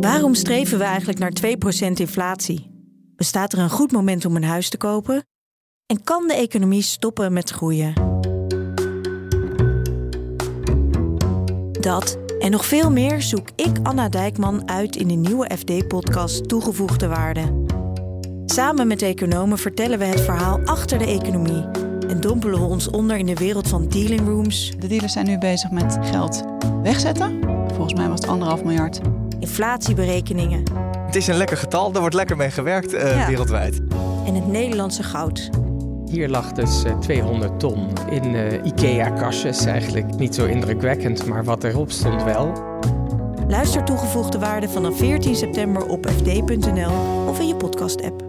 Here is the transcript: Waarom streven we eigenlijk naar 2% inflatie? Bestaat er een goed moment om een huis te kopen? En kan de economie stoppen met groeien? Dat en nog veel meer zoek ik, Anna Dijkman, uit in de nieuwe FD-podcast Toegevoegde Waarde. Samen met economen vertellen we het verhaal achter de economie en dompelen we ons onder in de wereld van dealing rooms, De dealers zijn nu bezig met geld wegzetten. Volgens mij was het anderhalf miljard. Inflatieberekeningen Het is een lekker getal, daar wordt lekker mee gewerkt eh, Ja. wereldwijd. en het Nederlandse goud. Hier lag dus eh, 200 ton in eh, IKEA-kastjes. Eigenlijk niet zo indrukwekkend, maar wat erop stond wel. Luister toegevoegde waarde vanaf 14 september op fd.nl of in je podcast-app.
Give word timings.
Waarom 0.00 0.34
streven 0.34 0.78
we 0.78 0.84
eigenlijk 0.84 1.18
naar 1.18 1.32
2% 1.88 1.92
inflatie? 1.92 2.70
Bestaat 3.16 3.52
er 3.52 3.58
een 3.58 3.70
goed 3.70 3.92
moment 3.92 4.24
om 4.24 4.36
een 4.36 4.44
huis 4.44 4.68
te 4.68 4.76
kopen? 4.76 5.22
En 5.86 6.02
kan 6.02 6.28
de 6.28 6.34
economie 6.34 6.82
stoppen 6.82 7.32
met 7.32 7.50
groeien? 7.50 7.92
Dat 11.80 12.18
en 12.38 12.50
nog 12.50 12.66
veel 12.66 12.90
meer 12.90 13.22
zoek 13.22 13.48
ik, 13.56 13.78
Anna 13.82 14.08
Dijkman, 14.08 14.68
uit 14.68 14.96
in 14.96 15.08
de 15.08 15.14
nieuwe 15.14 15.50
FD-podcast 15.56 16.48
Toegevoegde 16.48 17.06
Waarde. 17.06 17.64
Samen 18.46 18.86
met 18.86 19.02
economen 19.02 19.58
vertellen 19.58 19.98
we 19.98 20.04
het 20.04 20.20
verhaal 20.20 20.60
achter 20.64 20.98
de 20.98 21.06
economie 21.06 21.64
en 22.08 22.20
dompelen 22.20 22.60
we 22.60 22.66
ons 22.66 22.90
onder 22.90 23.16
in 23.16 23.26
de 23.26 23.34
wereld 23.34 23.68
van 23.68 23.88
dealing 23.88 24.26
rooms, 24.26 24.72
De 24.78 24.86
dealers 24.86 25.12
zijn 25.12 25.26
nu 25.26 25.38
bezig 25.38 25.70
met 25.70 25.98
geld 26.02 26.44
wegzetten. 26.82 27.40
Volgens 27.74 27.94
mij 27.94 28.08
was 28.08 28.20
het 28.20 28.28
anderhalf 28.28 28.64
miljard. 28.64 29.00
Inflatieberekeningen 29.38 30.62
Het 31.06 31.16
is 31.16 31.26
een 31.26 31.36
lekker 31.36 31.56
getal, 31.56 31.90
daar 31.92 32.00
wordt 32.00 32.16
lekker 32.16 32.36
mee 32.36 32.50
gewerkt 32.50 32.94
eh, 32.94 33.16
Ja. 33.16 33.26
wereldwijd. 33.26 33.80
en 34.26 34.34
het 34.34 34.46
Nederlandse 34.46 35.02
goud. 35.02 35.50
Hier 36.10 36.28
lag 36.28 36.52
dus 36.52 36.84
eh, 36.84 36.98
200 36.98 37.60
ton 37.60 37.88
in 38.10 38.34
eh, 38.34 38.64
IKEA-kastjes. 38.64 39.64
Eigenlijk 39.64 40.16
niet 40.16 40.34
zo 40.34 40.44
indrukwekkend, 40.44 41.26
maar 41.26 41.44
wat 41.44 41.64
erop 41.64 41.90
stond 41.90 42.22
wel. 42.24 42.52
Luister 43.48 43.84
toegevoegde 43.84 44.38
waarde 44.38 44.68
vanaf 44.68 44.96
14 44.98 45.36
september 45.36 45.86
op 45.86 46.06
fd.nl 46.08 46.92
of 47.28 47.40
in 47.40 47.46
je 47.46 47.54
podcast-app. 47.56 48.22